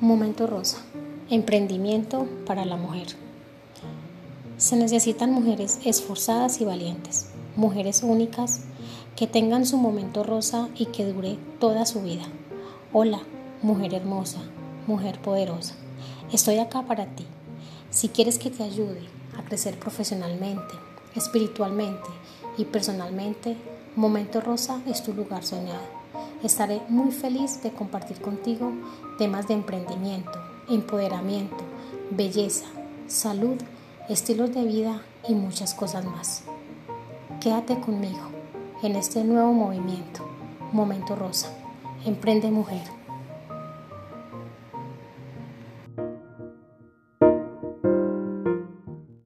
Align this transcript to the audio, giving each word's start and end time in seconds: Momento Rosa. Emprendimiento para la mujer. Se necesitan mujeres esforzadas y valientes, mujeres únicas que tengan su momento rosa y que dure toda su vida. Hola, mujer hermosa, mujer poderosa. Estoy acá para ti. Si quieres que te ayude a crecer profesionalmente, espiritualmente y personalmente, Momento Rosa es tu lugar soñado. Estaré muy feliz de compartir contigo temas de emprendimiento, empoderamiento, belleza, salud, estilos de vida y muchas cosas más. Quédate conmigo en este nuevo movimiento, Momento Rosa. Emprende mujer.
Momento 0.00 0.46
Rosa. 0.46 0.78
Emprendimiento 1.28 2.28
para 2.46 2.64
la 2.64 2.76
mujer. 2.76 3.08
Se 4.56 4.76
necesitan 4.76 5.32
mujeres 5.32 5.80
esforzadas 5.84 6.60
y 6.60 6.64
valientes, 6.64 7.30
mujeres 7.56 8.04
únicas 8.04 8.60
que 9.16 9.26
tengan 9.26 9.66
su 9.66 9.76
momento 9.76 10.22
rosa 10.22 10.68
y 10.76 10.86
que 10.86 11.04
dure 11.04 11.36
toda 11.58 11.84
su 11.84 12.00
vida. 12.00 12.22
Hola, 12.92 13.18
mujer 13.60 13.92
hermosa, 13.92 14.38
mujer 14.86 15.20
poderosa. 15.20 15.74
Estoy 16.32 16.58
acá 16.58 16.82
para 16.82 17.06
ti. 17.06 17.26
Si 17.90 18.08
quieres 18.08 18.38
que 18.38 18.50
te 18.50 18.62
ayude 18.62 19.02
a 19.36 19.42
crecer 19.42 19.80
profesionalmente, 19.80 20.74
espiritualmente 21.16 22.08
y 22.56 22.66
personalmente, 22.66 23.56
Momento 23.96 24.40
Rosa 24.40 24.80
es 24.86 25.02
tu 25.02 25.12
lugar 25.12 25.42
soñado. 25.42 25.97
Estaré 26.42 26.80
muy 26.88 27.10
feliz 27.10 27.62
de 27.64 27.72
compartir 27.72 28.20
contigo 28.20 28.72
temas 29.18 29.48
de 29.48 29.54
emprendimiento, 29.54 30.30
empoderamiento, 30.68 31.56
belleza, 32.10 32.66
salud, 33.08 33.56
estilos 34.08 34.54
de 34.54 34.64
vida 34.64 35.02
y 35.28 35.34
muchas 35.34 35.74
cosas 35.74 36.04
más. 36.04 36.44
Quédate 37.40 37.80
conmigo 37.80 38.20
en 38.84 38.94
este 38.94 39.24
nuevo 39.24 39.52
movimiento, 39.52 40.28
Momento 40.72 41.16
Rosa. 41.16 41.48
Emprende 42.04 42.52
mujer. 42.52 42.82